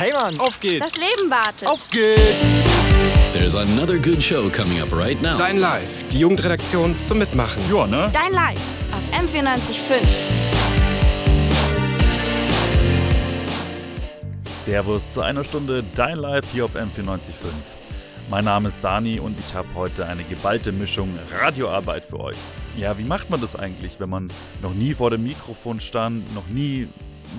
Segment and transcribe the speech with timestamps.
[0.00, 0.90] Hey Mann, auf geht's!
[0.90, 1.68] Das Leben wartet.
[1.68, 2.46] Auf geht's!
[3.34, 5.36] There's another good show coming up right now.
[5.36, 7.62] Dein Live, die Jugendredaktion zum Mitmachen.
[7.70, 8.10] Ja, ne?
[8.10, 8.56] Dein Live
[8.92, 10.00] auf M945.
[14.64, 17.79] Servus zu einer Stunde Dein Live hier auf M945.
[18.30, 22.36] Mein Name ist Dani und ich habe heute eine geballte Mischung Radioarbeit für euch.
[22.76, 24.30] Ja, wie macht man das eigentlich, wenn man
[24.62, 26.86] noch nie vor dem Mikrofon stand, noch nie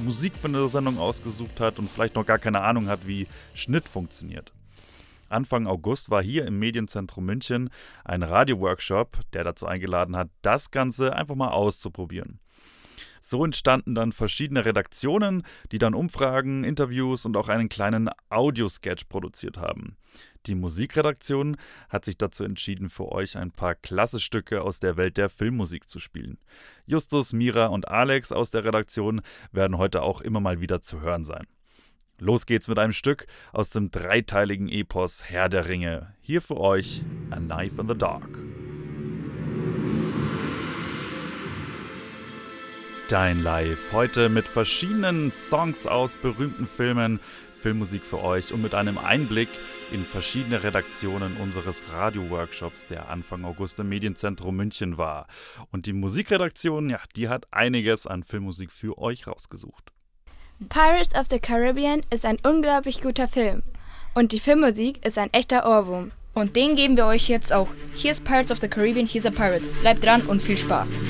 [0.03, 3.87] Musik für eine Sendung ausgesucht hat und vielleicht noch gar keine Ahnung hat, wie Schnitt
[3.87, 4.51] funktioniert?
[5.29, 7.69] Anfang August war hier im Medienzentrum München
[8.03, 12.41] ein Radioworkshop, der dazu eingeladen hat, das Ganze einfach mal auszuprobieren.
[13.21, 19.57] So entstanden dann verschiedene Redaktionen, die dann Umfragen, Interviews und auch einen kleinen Audiosketch produziert
[19.57, 19.95] haben.
[20.47, 21.55] Die Musikredaktion
[21.87, 25.99] hat sich dazu entschieden, für euch ein paar Klassestücke aus der Welt der Filmmusik zu
[25.99, 26.39] spielen.
[26.87, 31.23] Justus, Mira und Alex aus der Redaktion werden heute auch immer mal wieder zu hören
[31.23, 31.45] sein.
[32.17, 36.13] Los geht's mit einem Stück aus dem dreiteiligen Epos Herr der Ringe.
[36.21, 38.40] Hier für euch A Knife in the Dark.
[43.11, 43.91] Dein Live.
[43.91, 47.19] Heute mit verschiedenen Songs aus berühmten Filmen,
[47.59, 49.49] Filmmusik für euch und mit einem Einblick
[49.91, 55.27] in verschiedene Redaktionen unseres Radio-Workshops, der Anfang August im Medienzentrum München war.
[55.73, 59.91] Und die Musikredaktion, ja, die hat einiges an Filmmusik für euch rausgesucht.
[60.69, 63.61] Pirates of the Caribbean ist ein unglaublich guter Film.
[64.13, 66.13] Und die Filmmusik ist ein echter Ohrwurm.
[66.33, 67.67] Und den geben wir euch jetzt auch.
[67.93, 69.67] Hier ist Pirates of the Caribbean, here's a Pirate.
[69.81, 71.01] Bleibt dran und viel Spaß.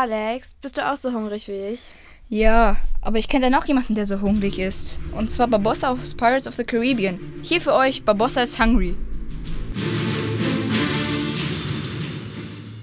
[0.00, 1.90] Alex, bist du auch so hungrig wie ich?
[2.30, 4.98] Ja, aber ich kenne da noch jemanden, der so hungrig ist.
[5.12, 7.20] Und zwar Barbossa aus Pirates of the Caribbean.
[7.42, 8.96] Hier für euch, Barbossa is hungry.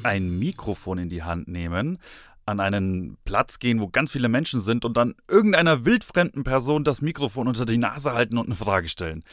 [0.03, 1.97] Ein Mikrofon in die Hand nehmen,
[2.45, 7.01] an einen Platz gehen, wo ganz viele Menschen sind und dann irgendeiner wildfremden Person das
[7.01, 9.23] Mikrofon unter die Nase halten und eine Frage stellen.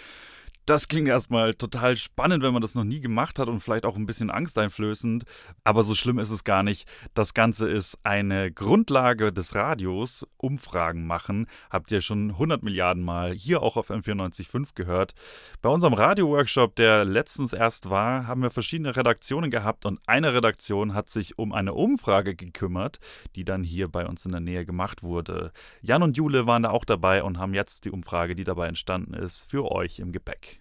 [0.66, 3.96] Das klingt erstmal total spannend, wenn man das noch nie gemacht hat und vielleicht auch
[3.96, 5.24] ein bisschen angsteinflößend.
[5.62, 6.90] Aber so schlimm ist es gar nicht.
[7.12, 10.26] Das Ganze ist eine Grundlage des Radios.
[10.38, 11.48] Umfragen machen.
[11.68, 15.12] Habt ihr schon 100 Milliarden Mal hier auch auf M94.5 gehört.
[15.60, 20.94] Bei unserem Radio-Workshop, der letztens erst war, haben wir verschiedene Redaktionen gehabt und eine Redaktion
[20.94, 23.00] hat sich um eine Umfrage gekümmert,
[23.36, 25.52] die dann hier bei uns in der Nähe gemacht wurde.
[25.82, 29.12] Jan und Jule waren da auch dabei und haben jetzt die Umfrage, die dabei entstanden
[29.12, 30.53] ist, für euch im Gepäck.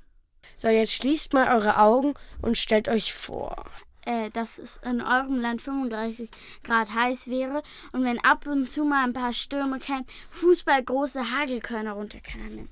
[0.63, 3.66] So, jetzt schließt mal eure Augen und stellt euch vor.
[4.06, 6.29] äh, dass es in eurem Land 35
[6.63, 11.31] Grad heiß wäre und wenn ab und zu mal ein paar Stürme kämen, Fußball große
[11.31, 12.69] Hagelkörner runterkamen.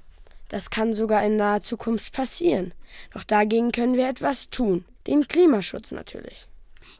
[0.47, 2.73] Das kann sogar in naher Zukunft passieren.
[3.13, 4.85] Doch dagegen können wir etwas tun.
[5.05, 6.47] Den Klimaschutz natürlich.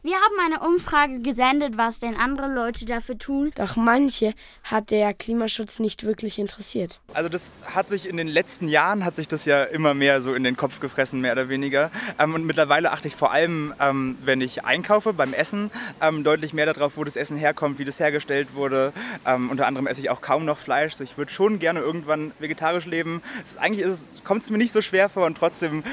[0.02, 3.52] Wir haben eine Umfrage gesendet, was denn andere Leute dafür tun.
[3.54, 4.34] Doch manche
[4.64, 7.00] hat der Klimaschutz nicht wirklich interessiert.
[7.14, 10.34] Also das hat sich in den letzten Jahren, hat sich das ja immer mehr so
[10.34, 11.90] in den Kopf gefressen, mehr oder weniger.
[12.18, 16.52] Ähm, und mittlerweile achte ich vor allem, ähm, wenn ich einkaufe, beim Essen, ähm, deutlich
[16.52, 18.92] mehr darauf, wo das Essen herkommt, wie das hergestellt wurde.
[19.24, 20.94] Unter anderem esse ich auch kaum noch Fleisch.
[20.94, 23.22] So, ich würde schon gerne irgendwann vegetarisch leben.
[23.44, 23.86] Es, eigentlich
[24.24, 25.84] kommt es mir nicht so schwer vor und trotzdem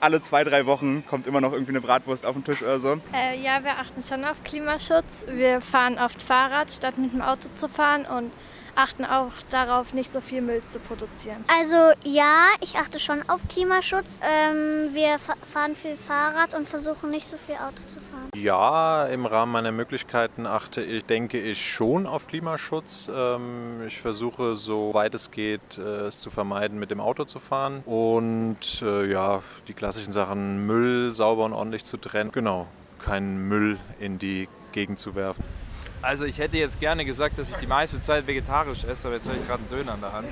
[0.00, 3.00] alle zwei, drei Wochen kommt immer noch irgendwie eine Bratwurst auf den Tisch oder so.
[3.12, 5.24] Äh, ja, wir achten schon auf Klimaschutz.
[5.28, 8.30] Wir fahren oft Fahrrad, statt mit dem Auto zu fahren und
[8.76, 11.44] achten auch darauf, nicht so viel Müll zu produzieren.
[11.58, 14.20] Also ja, ich achte schon auf Klimaschutz.
[14.22, 18.15] Ähm, wir fa fahren viel Fahrrad und versuchen nicht so viel Auto zu fahren.
[18.42, 23.10] Ja, im Rahmen meiner Möglichkeiten achte ich, denke ich schon auf Klimaschutz.
[23.14, 27.38] Ähm, ich versuche, so weit es geht, äh, es zu vermeiden, mit dem Auto zu
[27.38, 27.82] fahren.
[27.86, 32.30] Und äh, ja, die klassischen Sachen, Müll sauber und ordentlich zu trennen.
[32.30, 32.66] Genau,
[32.98, 35.42] keinen Müll in die Gegend zu werfen.
[36.02, 39.26] Also ich hätte jetzt gerne gesagt, dass ich die meiste Zeit vegetarisch esse, aber jetzt
[39.26, 40.28] habe ich gerade einen Döner in der Hand.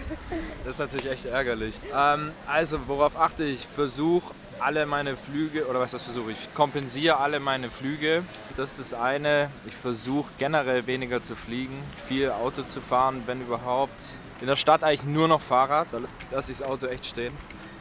[0.65, 1.75] Das ist natürlich echt ärgerlich.
[1.97, 3.61] Ähm, also worauf achte ich?
[3.61, 6.55] Ich versuche alle meine Flüge, oder was das versuche ich?
[6.55, 8.23] kompensiere alle meine Flüge.
[8.57, 9.51] Das ist das eine.
[9.67, 13.93] Ich versuche generell weniger zu fliegen, viel Auto zu fahren, wenn überhaupt.
[14.41, 15.99] In der Stadt eigentlich nur noch Fahrrad, da
[16.31, 17.33] lasse ich das Auto echt stehen.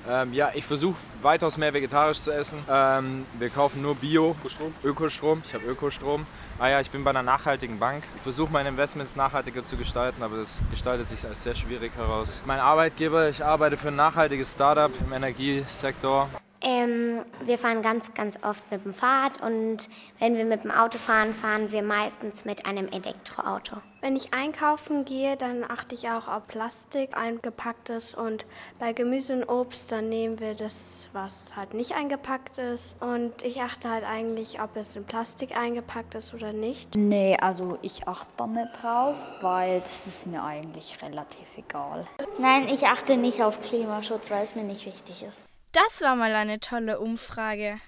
[0.08, 2.60] Ähm, ja, ich versuche weitaus mehr vegetarisch zu essen.
[2.70, 4.36] Ähm, wir kaufen nur Bio,
[4.84, 5.44] Ökostrom.
[5.46, 6.26] Ich habe Ökostrom.
[6.60, 8.04] Ah ja, ich bin bei einer nachhaltigen Bank.
[8.16, 12.42] Ich versuche meine Investments nachhaltiger zu gestalten, aber das gestaltet sich als sehr schwierig heraus.
[12.46, 16.30] Mein Arbeitgeber, ich arbeite für ein nachhaltiges Startup im Energiesektor.
[16.64, 19.90] Ähm, wir fahren ganz, ganz oft mit dem Fahrrad und
[20.20, 23.78] wenn wir mit dem Auto fahren, fahren wir meistens mit einem Elektroauto.
[24.00, 28.46] Wenn ich einkaufen gehe, dann achte ich auch auf Plastik eingepackt ist und
[28.80, 33.62] bei Gemüse und Obst, dann nehmen wir das, was halt nicht eingepackt ist und ich
[33.62, 36.96] achte halt eigentlich, ob es in Plastik eingepackt ist oder nicht.
[36.96, 42.08] Nee, also ich achte da nicht drauf, weil das ist mir eigentlich relativ egal.
[42.40, 45.46] Nein, ich achte nicht auf Klimaschutz, weil es mir nicht wichtig ist.
[45.74, 47.80] Das war mal eine tolle Umfrage.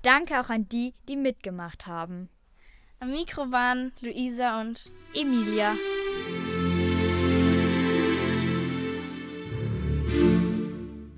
[0.00, 2.30] Danke auch an die, die mitgemacht haben.
[3.00, 5.76] Am Mikro waren Luisa und Emilia.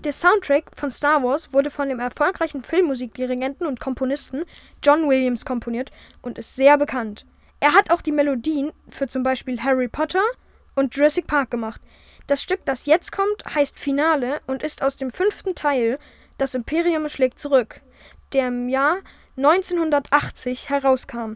[0.02, 4.42] Der Soundtrack von Star Wars wurde von dem erfolgreichen Filmmusikdirigenten und Komponisten
[4.82, 5.92] John Williams komponiert
[6.22, 7.24] und ist sehr bekannt.
[7.60, 10.24] Er hat auch die Melodien für zum Beispiel Harry Potter
[10.74, 11.80] und Jurassic Park gemacht.
[12.32, 15.98] Das Stück, das jetzt kommt, heißt Finale und ist aus dem fünften Teil
[16.38, 17.82] Das Imperium schlägt zurück,
[18.32, 19.00] der im Jahr
[19.36, 21.34] 1980 herauskam.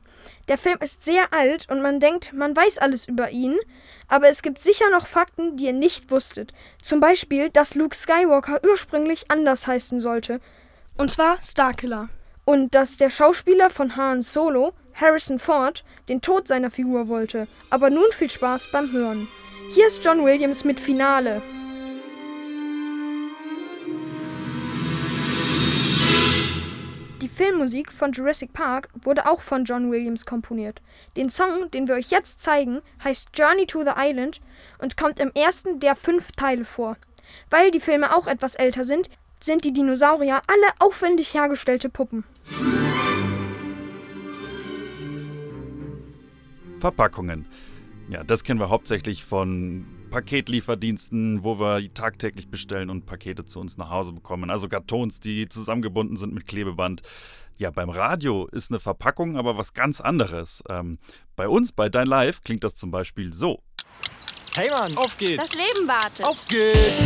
[0.48, 3.58] Der Film ist sehr alt und man denkt, man weiß alles über ihn,
[4.08, 6.54] aber es gibt sicher noch Fakten, die ihr nicht wusstet.
[6.80, 10.40] Zum Beispiel, dass Luke Skywalker ursprünglich anders heißen sollte.
[10.96, 12.08] Und zwar Starkiller.
[12.46, 17.48] Und dass der Schauspieler von Han Solo, Harrison Ford, den Tod seiner Figur wollte.
[17.68, 19.28] Aber nun viel Spaß beim Hören.
[19.70, 21.42] Hier ist John Williams mit Finale.
[27.20, 30.80] Die Filmmusik von Jurassic Park wurde auch von John Williams komponiert.
[31.16, 34.40] Den Song, den wir euch jetzt zeigen, heißt Journey to the Island
[34.78, 36.96] und kommt im ersten der fünf Teile vor.
[37.50, 39.10] Weil die Filme auch etwas älter sind,
[39.40, 42.24] sind die Dinosaurier alle aufwendig hergestellte Puppen.
[46.78, 47.46] Verpackungen.
[48.08, 53.76] Ja, das kennen wir hauptsächlich von Paketlieferdiensten, wo wir tagtäglich bestellen und Pakete zu uns
[53.76, 54.50] nach Hause bekommen.
[54.50, 57.02] Also Kartons, die zusammengebunden sind mit Klebeband.
[57.58, 60.62] Ja, beim Radio ist eine Verpackung aber was ganz anderes.
[60.68, 60.98] Ähm,
[61.34, 63.62] bei uns, bei Dein Live, klingt das zum Beispiel so.
[64.54, 65.48] Hey Mann, auf geht's!
[65.48, 66.24] Das Leben wartet.
[66.24, 67.02] Auf geht's!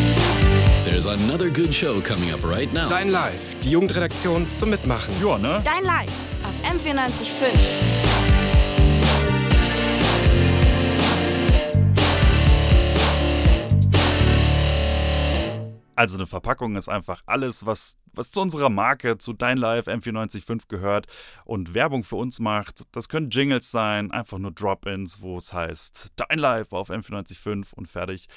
[0.84, 2.88] There's another good show coming up right now.
[2.88, 5.14] Dein Live, die Jugendredaktion zum Mitmachen.
[5.22, 5.62] Ja, ne?
[5.64, 6.12] Dein Live
[6.42, 8.29] auf M945.
[16.00, 20.62] Also eine Verpackung ist einfach alles, was, was zu unserer Marke, zu Dein Live M945
[20.66, 21.06] gehört
[21.44, 22.84] und Werbung für uns macht.
[22.92, 27.86] Das können Jingles sein, einfach nur Drop-ins, wo es heißt Dein Live auf M945 und
[27.86, 28.28] fertig.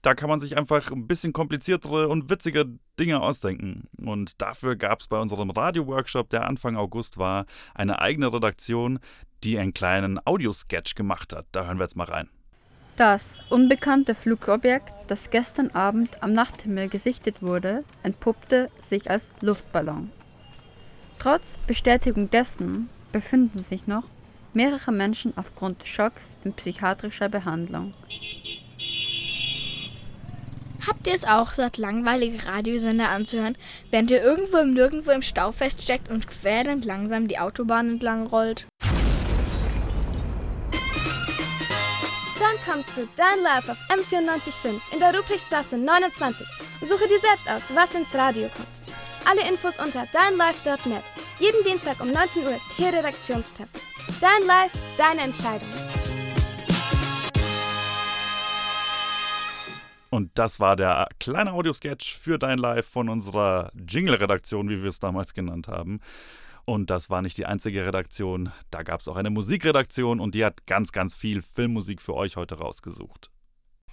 [0.00, 2.66] Da kann man sich einfach ein bisschen kompliziertere und witzige
[3.00, 3.88] Dinge ausdenken.
[4.00, 9.00] Und dafür gab es bei unserem Radio-Workshop, der Anfang August war, eine eigene Redaktion,
[9.42, 11.46] die einen kleinen Audiosketch gemacht hat.
[11.50, 12.30] Da hören wir jetzt mal rein.
[12.98, 20.10] Das unbekannte Flugobjekt, das gestern Abend am Nachthimmel gesichtet wurde, entpuppte sich als Luftballon.
[21.20, 24.02] Trotz Bestätigung dessen befinden sich noch
[24.52, 27.94] mehrere Menschen aufgrund Schocks in psychiatrischer Behandlung.
[30.84, 33.56] Habt ihr es auch satt, langweilige Radiosender anzuhören,
[33.90, 38.66] während ihr irgendwo im Nirgendwo im Stau feststeckt und quälend langsam die Autobahn entlang rollt?
[42.70, 46.46] Komm zu Dein Live auf M945 in der Ruprechtstraße 29
[46.82, 48.68] und suche dir selbst aus, was ins Radio kommt.
[49.24, 51.02] Alle Infos unter deinlive.net.
[51.38, 53.80] Jeden Dienstag um 19 Uhr ist hier Redaktionstreffen.
[54.20, 55.68] Dein Live, deine Entscheidung.
[60.10, 65.00] Und das war der kleine Audiosketch für Dein Live von unserer Jingle-Redaktion, wie wir es
[65.00, 66.00] damals genannt haben.
[66.68, 68.52] Und das war nicht die einzige Redaktion.
[68.70, 72.36] Da gab es auch eine Musikredaktion und die hat ganz, ganz viel Filmmusik für euch
[72.36, 73.30] heute rausgesucht.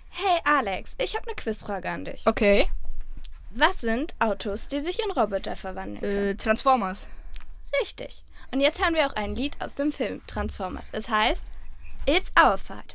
[0.10, 2.24] Hey Alex, ich habe eine Quizfrage an dich.
[2.25, 2.67] Okay.
[3.51, 6.27] Was sind Autos, die sich in Roboter verwandeln können?
[6.32, 7.08] Äh, Transformers.
[7.79, 8.25] Richtig.
[8.51, 10.84] Und jetzt hören wir auch ein Lied aus dem Film Transformers.
[10.91, 11.48] Es heißt
[12.05, 12.94] It's Our Fight.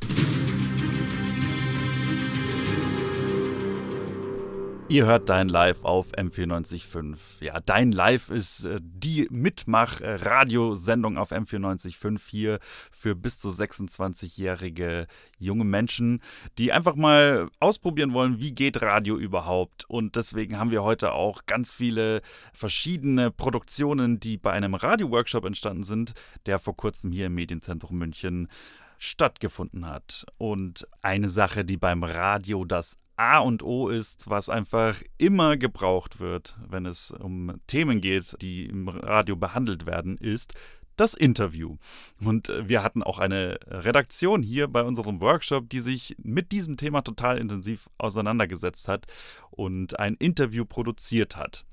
[4.90, 7.44] Ihr hört Dein Live auf M945.
[7.44, 12.58] Ja, Dein Live ist äh, die Mitmach-Radiosendung auf M945 hier
[12.90, 15.06] für bis zu 26-jährige
[15.38, 16.20] junge Menschen,
[16.58, 19.88] die einfach mal ausprobieren wollen, wie geht Radio überhaupt.
[19.88, 22.20] Und deswegen haben wir heute auch ganz viele
[22.52, 26.14] verschiedene Produktionen, die bei einem Radio-Workshop entstanden sind,
[26.46, 28.48] der vor kurzem hier im Medienzentrum München
[28.98, 30.26] stattgefunden hat.
[30.36, 36.20] Und eine Sache, die beim Radio das A und O ist, was einfach immer gebraucht
[36.20, 40.54] wird, wenn es um Themen geht, die im Radio behandelt werden, ist
[40.96, 41.76] das Interview.
[42.24, 46.78] Und äh, wir hatten auch eine Redaktion hier bei unserem Workshop, die sich mit diesem
[46.78, 49.06] Thema total intensiv auseinandergesetzt hat
[49.50, 51.66] und ein Interview produziert hat.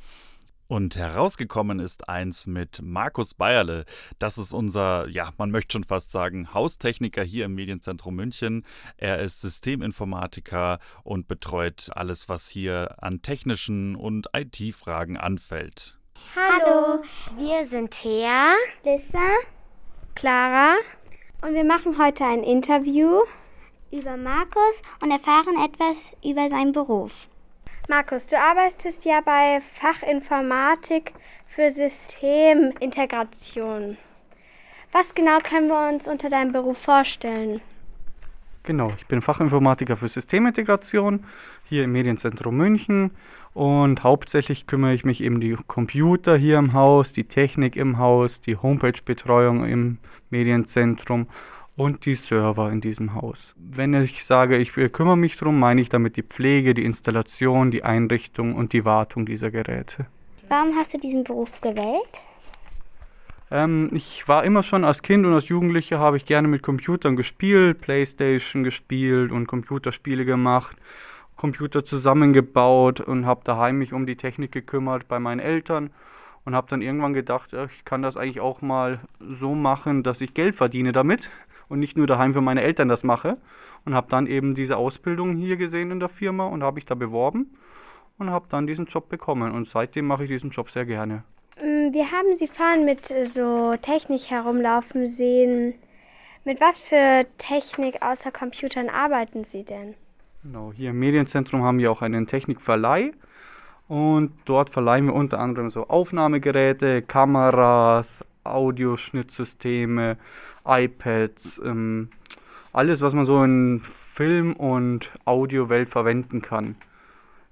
[0.68, 3.86] Und herausgekommen ist eins mit Markus Bayerle.
[4.20, 8.66] Das ist unser, ja, man möchte schon fast sagen, Haustechniker hier im Medienzentrum München.
[8.98, 15.98] Er ist Systeminformatiker und betreut alles, was hier an technischen und IT-Fragen anfällt.
[16.36, 17.02] Hallo,
[17.38, 19.30] wir sind Thea, Lissa,
[20.16, 20.76] Clara
[21.44, 23.22] und wir machen heute ein Interview
[23.92, 27.30] über Markus und erfahren etwas über seinen Beruf.
[27.90, 31.14] Markus, du arbeitest ja bei Fachinformatik
[31.48, 33.96] für Systemintegration.
[34.92, 37.62] Was genau können wir uns unter deinem Beruf vorstellen?
[38.64, 41.24] Genau, ich bin Fachinformatiker für Systemintegration
[41.64, 43.12] hier im Medienzentrum München
[43.54, 48.00] und hauptsächlich kümmere ich mich eben um die Computer hier im Haus, die Technik im
[48.00, 51.28] Haus, die Homepage-Betreuung im Medienzentrum
[51.78, 53.54] und die Server in diesem Haus.
[53.56, 57.84] Wenn ich sage, ich kümmere mich darum, meine ich damit die Pflege, die Installation, die
[57.84, 60.08] Einrichtung und die Wartung dieser Geräte.
[60.50, 62.10] Warum hast du diesen Beruf gewählt?
[63.52, 67.16] Ähm, ich war immer schon als Kind und als Jugendlicher habe ich gerne mit Computern
[67.16, 70.76] gespielt, Playstation gespielt und Computerspiele gemacht,
[71.38, 75.92] Computer zusammengebaut und habe daheim mich um die Technik gekümmert bei meinen Eltern
[76.44, 80.34] und habe dann irgendwann gedacht, ich kann das eigentlich auch mal so machen, dass ich
[80.34, 81.30] Geld verdiene damit
[81.70, 83.38] und nicht nur daheim für meine Eltern das mache.
[83.86, 86.96] Und habe dann eben diese Ausbildung hier gesehen in der Firma und habe mich da
[86.96, 87.58] beworben
[88.18, 89.54] und habe dann diesen Job bekommen.
[89.54, 91.24] Und seitdem mache ich diesen Job sehr gerne.
[91.62, 95.74] Mm, wir haben Sie fahren mit äh, so Technik herumlaufen sehen.
[96.44, 99.96] Mit was für Technik außer Computern arbeiten Sie denn?
[100.44, 103.12] Genau, hier im Medienzentrum haben wir auch einen Technikverleih.
[103.88, 110.18] Und dort verleihen wir unter anderem so Aufnahmegeräte, Kameras, Audioschnittsysteme,
[110.66, 112.10] iPads, ähm,
[112.74, 113.82] alles, was man so in
[114.14, 116.76] Film- und Audiowelt verwenden kann.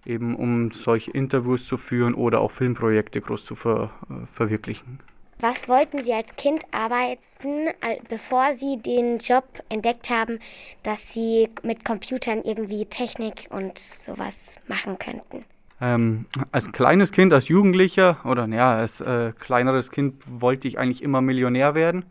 [0.05, 4.99] Eben um solche Interviews zu führen oder auch Filmprojekte groß zu ver äh, verwirklichen.
[5.39, 7.69] Was wollten Sie als Kind arbeiten,
[8.09, 10.39] bevor Sie den Job entdeckt haben,
[10.83, 15.43] dass Sie mit Computern irgendwie Technik und sowas machen könnten?
[15.85, 21.03] Ähm, als kleines Kind, als Jugendlicher oder ja, als äh, kleineres Kind wollte ich eigentlich
[21.03, 22.05] immer Millionär werden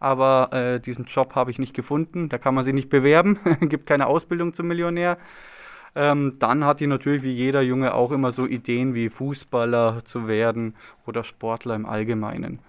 [0.00, 2.28] aber äh, diesen Job habe ich nicht gefunden.
[2.28, 5.18] Da kann man sich nicht bewerben, gibt keine Ausbildung zum Millionär.
[5.94, 10.28] Ähm, dann hat die natürlich wie jeder Junge auch immer so Ideen wie Fußballer zu
[10.28, 10.74] werden
[11.06, 12.60] oder Sportler im Allgemeinen.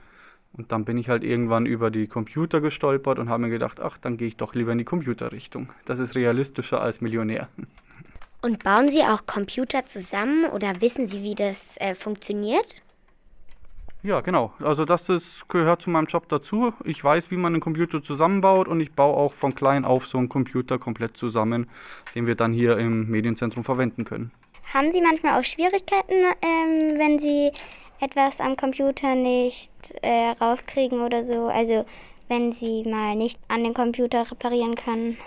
[0.53, 3.97] Und dann bin ich halt irgendwann über die Computer gestolpert und habe mir gedacht, ach,
[3.99, 5.69] dann gehe ich doch lieber in die Computerrichtung.
[5.85, 7.49] Das ist realistischer als Millionär.
[8.41, 12.81] Und bauen Sie auch Computer zusammen oder wissen Sie, wie das äh, funktioniert?
[14.01, 14.53] Ja, genau.
[14.59, 16.73] Also das ist, gehört zu meinem Job dazu.
[16.85, 20.17] Ich weiß, wie man einen Computer zusammenbaut und ich baue auch von klein auf so
[20.17, 21.69] einen Computer komplett zusammen,
[22.15, 24.31] den wir dann hier im Medienzentrum verwenden können.
[24.73, 27.51] Haben Sie manchmal auch Schwierigkeiten, ähm, wenn Sie
[27.99, 31.47] etwas am Computer nicht äh, rauskriegen oder so?
[31.47, 31.85] Also
[32.29, 35.17] wenn Sie mal nicht an den Computer reparieren können?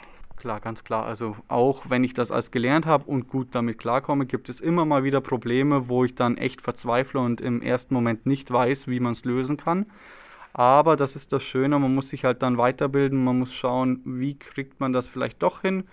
[0.43, 1.07] Klar, ganz klar.
[1.07, 4.85] Also auch wenn ich das als gelernt habe und gut damit klarkomme, gibt es immer
[4.85, 8.99] mal wieder Probleme, wo ich dann echt verzweifle und im ersten Moment nicht weiß, wie
[8.99, 9.87] man es lösen kann.
[10.53, 14.37] Aber das ist das Schöne, man muss sich halt dann weiterbilden, man muss schauen, wie
[14.37, 15.85] kriegt man das vielleicht doch hin.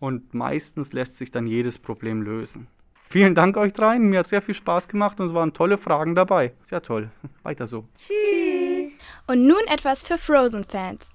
[0.00, 2.68] Und meistens lässt sich dann jedes Problem lösen.
[3.10, 6.14] Vielen Dank euch dreien, mir hat sehr viel Spaß gemacht und es waren tolle Fragen
[6.14, 6.54] dabei.
[6.62, 7.10] Sehr toll.
[7.42, 7.84] Weiter so.
[7.98, 8.90] Tschüss.
[9.26, 11.10] Und nun etwas für Frozen-Fans.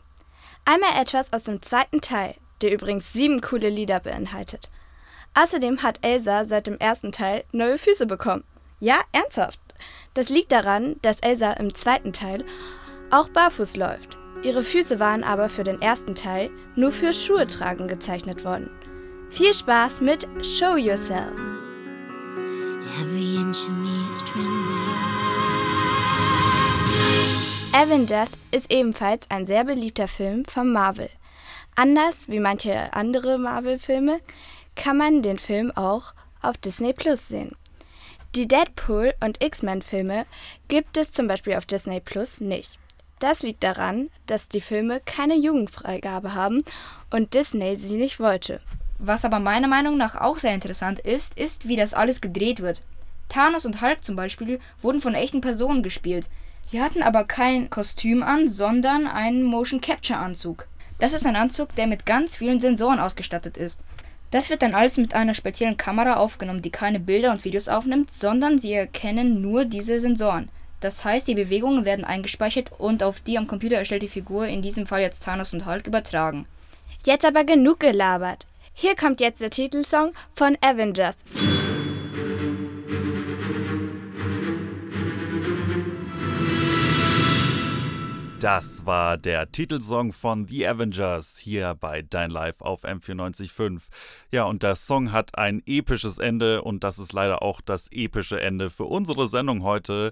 [0.64, 4.70] Einmal etwas aus dem zweiten Teil der übrigens sieben coole Lieder beinhaltet.
[5.34, 8.44] Außerdem hat Elsa seit dem ersten Teil neue Füße bekommen.
[8.80, 9.60] Ja, ernsthaft.
[10.14, 12.44] Das liegt daran, dass Elsa im zweiten Teil
[13.12, 14.18] auch barfuß läuft.
[14.44, 18.70] Ihre Füße waren aber für den ersten Teil nur für Schuhe tragen gezeichnet worden.
[19.30, 21.34] Viel Spaß mit Show Yourself.
[27.74, 31.10] Avengers ist ebenfalls ein sehr beliebter Film von Marvel.
[31.80, 34.20] Anders wie manche andere Marvel-Filme
[34.76, 37.56] kann man den Film auch auf Disney Plus sehen.
[38.34, 40.26] Die Deadpool- und X-Men-Filme
[40.70, 42.80] gibt es zum Beispiel auf Disney Plus nicht.
[43.20, 46.64] Das liegt daran, dass die Filme keine Jugendfreigabe haben
[47.12, 48.60] und Disney sie nicht wollte.
[48.98, 52.82] Was aber meiner Meinung nach auch sehr interessant ist, ist, wie das alles gedreht wird.
[53.30, 56.32] Thanos und Hulk zum Beispiel wurden von echten Personen gespielt.
[56.66, 60.66] Sie hatten aber kein Kostüm an, sondern einen Motion Capture Anzug.
[61.00, 63.82] Das ist ein Anzug, der mit ganz vielen Sensoren ausgestattet ist.
[64.32, 68.12] Das wird dann alles mit einer speziellen Kamera aufgenommen, die keine Bilder und Videos aufnimmt,
[68.12, 70.50] sondern sie erkennen nur diese Sensoren.
[70.80, 74.86] Das heißt, die Bewegungen werden eingespeichert und auf die am Computer erstellte Figur, in diesem
[74.86, 76.46] Fall jetzt Thanos und Hulk, übertragen.
[77.06, 78.46] Jetzt aber genug gelabert.
[78.74, 81.16] Hier kommt jetzt der Titelsong von Avengers.
[88.40, 93.82] Das war der Titelsong von The Avengers hier bei Dein Live auf M945.
[94.32, 98.40] Ja, und der Song hat ein episches Ende und das ist leider auch das epische
[98.40, 100.12] Ende für unsere Sendung heute.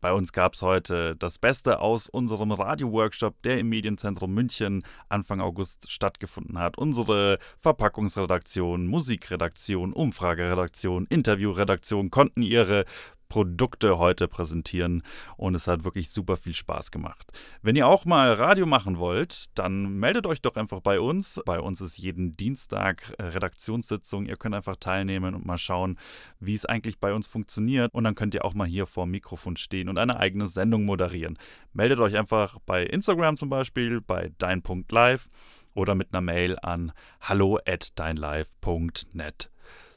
[0.00, 5.40] Bei uns gab es heute das Beste aus unserem Radio-Workshop, der im Medienzentrum München Anfang
[5.40, 6.76] August stattgefunden hat.
[6.76, 12.84] Unsere Verpackungsredaktion, Musikredaktion, Umfrageredaktion, Interviewredaktion konnten ihre
[13.32, 15.02] Produkte heute präsentieren
[15.38, 17.32] und es hat wirklich super viel Spaß gemacht.
[17.62, 21.40] Wenn ihr auch mal Radio machen wollt, dann meldet euch doch einfach bei uns.
[21.46, 24.26] Bei uns ist jeden Dienstag Redaktionssitzung.
[24.26, 25.98] Ihr könnt einfach teilnehmen und mal schauen,
[26.40, 29.12] wie es eigentlich bei uns funktioniert und dann könnt ihr auch mal hier vor dem
[29.12, 31.38] Mikrofon stehen und eine eigene Sendung moderieren.
[31.72, 35.30] Meldet euch einfach bei Instagram zum Beispiel, bei dein.live
[35.72, 39.51] oder mit einer Mail an hallo at deinlive.net.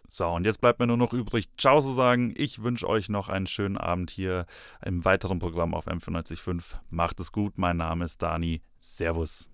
[0.10, 2.34] So, und jetzt bleibt mir nur noch übrig, Ciao zu sagen.
[2.38, 4.46] Ich wünsche euch noch einen schönen Abend hier
[4.84, 6.76] im weiteren Programm auf M945.
[6.90, 8.62] Macht es gut, mein Name ist Dani.
[8.82, 9.50] Servus.